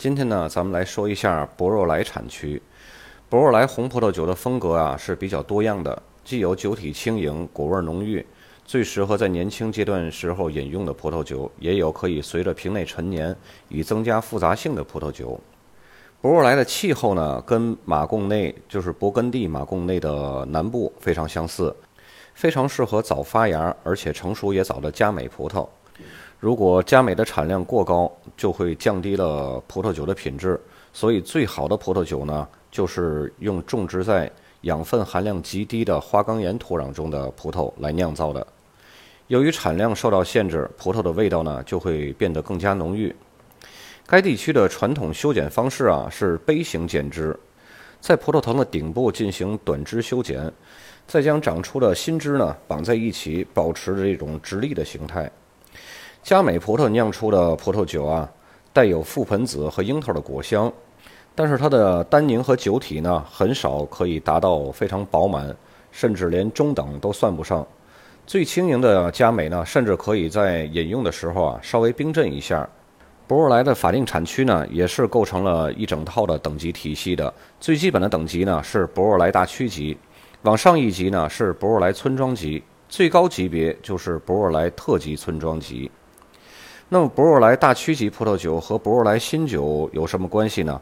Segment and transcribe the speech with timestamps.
[0.00, 2.62] 今天呢，咱们来说一下博若莱产区。
[3.28, 8.24] 博若莱红葡萄酒的风格啊是比较多样的，既有酒体轻盈、果味浓郁，
[8.64, 13.36] 最适合在年轻阶段时候饮用的葡萄酒，也有可以随着瓶内陈年
[13.68, 15.38] 以增加复杂性的葡萄酒。
[16.22, 21.76] 博若莱的气候呢，跟马贡内就是勃艮第马贡内的南部非常相似，
[22.32, 25.68] 非常适合早发芽而且成熟也早的佳美葡萄。
[26.40, 30.58] 如果佳美的产量过高，就会降低了葡萄酒的品质。
[30.90, 34.28] 所以，最好的葡萄酒呢，就是用种植在
[34.62, 38.44] 养分含量极低的花岗岩土壤中的葡萄来酿造的。
[39.26, 43.14] 由于产量受到限制，葡萄的味道呢就会变得更加浓郁。
[44.06, 47.38] 该地区的传统修剪方式啊是杯形剪枝，
[48.00, 50.50] 在葡萄藤的顶部进行短枝修剪，
[51.06, 55.30] 再将长出的新枝呢绑在一起，保持着这种直立的形态。
[56.22, 58.30] 佳美葡萄酿出的葡萄酒啊，
[58.72, 60.70] 带有覆盆子和樱桃的果香，
[61.34, 65.54] 但是它的单宁和酒体呢，很少可以达到非常饱满，
[65.90, 67.66] 甚至连中等都算不上。
[68.26, 72.68] 最轻盈的佳美呢，甚至可以在饮用的时候啊，稍微冰镇一下。
[73.26, 77.32] 博若莱的法定产区呢，也是构成了一整套的等级体系的。
[77.58, 79.96] 最基本的等级呢是博若莱大区级，
[80.42, 85.90] 往上一级呢是博若莱村庄级，最高级别就是博若莱特级村庄级。
[86.92, 90.80] 那么博若莱大区级葡萄酒和博若莱新酒有什么关系呢？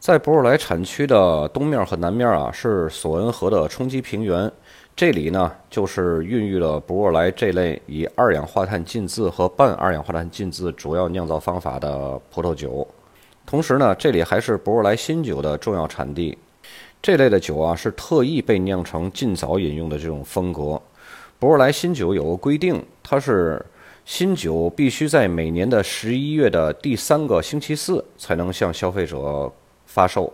[0.00, 4.50] 在博若莱产区的东面和南面啊，是索恩河的冲积平原，
[4.96, 12.84] 这里呢就是孕育了博若莱这类以二氧化碳浸渍和半二氧化碳浸渍主要酿造方法的葡萄酒。
[13.46, 16.36] 同时呢，这里还是博若莱新酒的重要产地。
[17.00, 20.82] 这类的酒啊，是特意被酿成尽早饮用的这种风格。
[21.38, 23.64] 博若莱新酒有个规定，它是。
[24.04, 29.50] 新酒必须在每年的十一月的第三个星期四才能向消费者
[29.86, 30.30] 发售，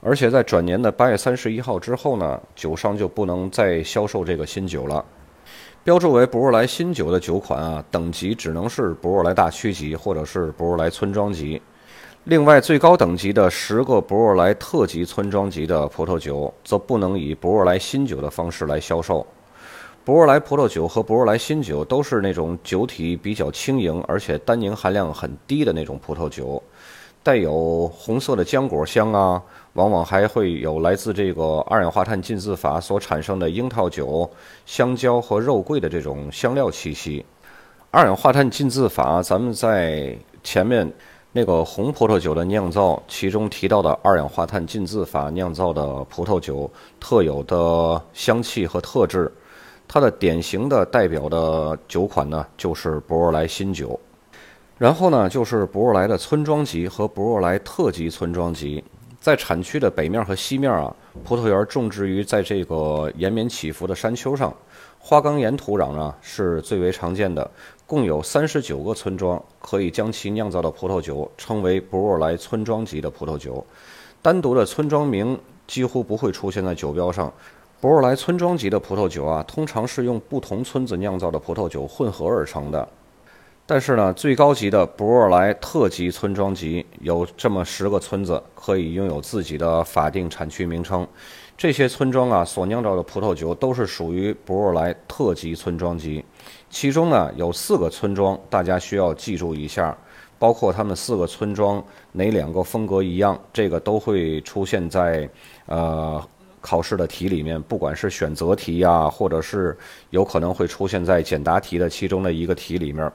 [0.00, 5.04] 而且在转年的八月三十一号之后呢，酒商就不能再销售这个新酒了。
[5.84, 11.62] 标注为博若莱新酒的酒款啊，等级只能是博若莱大区级或者是博若莱村庄级。
[12.24, 19.24] 另外，最高等级的十个博若莱特级村庄级的葡萄酒，则不能以博若莱新酒的方式来销售。
[20.04, 26.62] 博若莱葡萄酒和博若莱新酒都是那种酒体比较轻盈，而且单宁含量很低的那种葡萄酒，
[27.22, 29.42] 带有红色的浆果香啊，
[29.72, 34.30] 往往还会有来自这个二氧化碳浸渍法所产生的樱桃酒、
[34.66, 37.24] 香蕉和肉桂的这种香料气息。
[37.90, 40.92] 二氧化碳浸渍法，咱们在前面
[41.32, 49.32] 那个红葡萄酒的酿造，其中提到的二氧化碳浸渍法酿造的葡萄酒特有的香气和特质。
[49.86, 53.98] 它的典型的代表的酒款呢，就是博若莱新酒，
[54.78, 58.82] 然后呢，就是博若莱的村庄级和博若莱特级村庄级。
[59.20, 64.54] 在产区的北面和西面啊，葡萄园种植于在这个延绵起伏的山丘上，
[64.98, 67.50] 花岗岩土壤呢是最为常见的。
[67.86, 73.64] 共有三十九个村庄，可以将其酿造的葡萄酒称为博若莱村庄级的葡萄酒。
[74.20, 77.32] 单独的村庄名几乎不会出现在酒标上。
[77.80, 82.88] 博若莱村庄级的葡萄酒啊，通常是用不同村子酿造的葡萄酒混合而成的。
[83.66, 91.06] 但是呢，最高级的博若莱特级村庄级有这么十个村子，可以拥有自己的法定产区名称。
[91.56, 96.24] 这些村庄啊，所酿造的葡萄酒都是属于博若莱特级村庄级。
[96.68, 99.96] 其中呢，有四个村庄，大家需要记住一下，
[100.38, 101.82] 包括他们四个村庄
[102.12, 105.28] 哪两个风格一样，这个都会出现在
[105.66, 106.22] 呃。
[106.66, 109.76] 考试的题里面，不管是选择题呀，或者是
[110.08, 113.12] 有可能会出现在简答题的其中的一个题里面，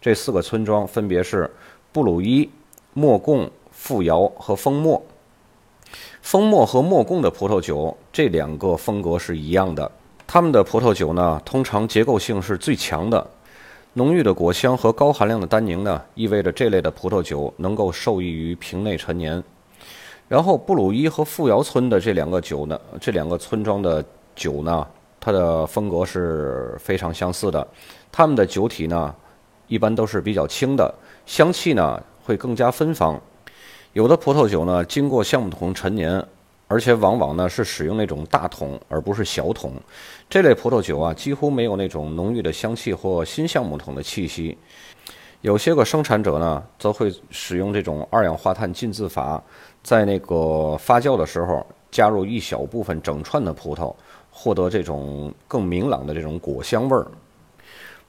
[0.00, 1.50] 这四个村庄分别是
[1.90, 2.48] 布鲁伊、
[2.94, 5.02] 莫贡、富瑶和丰莫。
[6.20, 9.90] 丰莫和莫贡的葡萄酒这两个风格是一样的，
[10.24, 13.28] 他们的葡萄酒呢，通常结构性是最强的，
[13.94, 19.42] 浓郁的果香和高含量的单宁呢，意味着这类的葡萄酒能够受益于瓶内陈年。
[20.28, 24.02] 然后布鲁伊和富瑶村的这两个酒呢，这两个村庄的
[24.34, 24.86] 酒呢，
[25.20, 27.66] 它的风格是非常相似的。
[28.10, 29.14] 它们的酒体呢，
[29.68, 30.94] 一般都是比较轻的，
[31.26, 33.20] 香气呢会更加芬芳。
[33.92, 36.24] 有的葡萄酒呢，经过橡木桶陈年，
[36.66, 39.74] 而且往往呢是使用那种大桶而不是小桶。
[40.30, 44.56] 这类葡萄酒啊，几乎没有那种浓郁的香气或新橡木桶的气息。
[45.42, 49.42] 有些个生产者呢，则会使用这种二氧化碳浸渍法，
[49.82, 53.92] 在那个发酵的时候加入一小部分整串的葡萄，
[54.30, 57.04] 获得这种更明朗的这种果香味儿。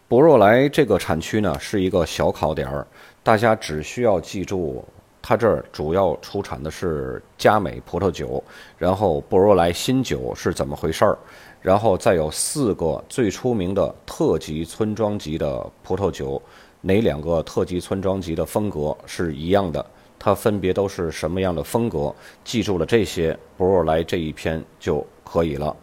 [0.07, 2.85] 博若莱这个产区呢，是一个小考点儿，
[3.24, 4.86] 大家只需要记住
[5.19, 8.44] 它这儿主要出产的是佳美葡萄酒，
[8.77, 11.18] 然后博若莱新酒是怎么回事儿？
[11.62, 16.39] 然后再有四个最出名的特级村庄级的葡萄酒，
[16.85, 19.83] 哪两个特级村庄级的风格是一样的？
[20.19, 22.13] 它分别都是什么样的风格？
[22.44, 25.74] 记住了这些，不若来这一篇就可以了。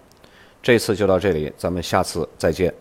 [0.63, 2.73] 这次就到这里，咱们下次再见。